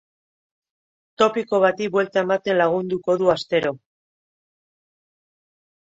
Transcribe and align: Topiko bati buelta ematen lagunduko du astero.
Topiko 1.23 1.59
bati 1.65 1.91
buelta 1.97 2.23
ematen 2.27 2.59
lagunduko 2.63 3.19
du 3.23 3.29
astero. 3.37 3.75